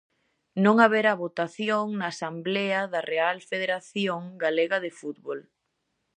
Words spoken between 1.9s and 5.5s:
na asemblea da real Federación Galega de Fútbol.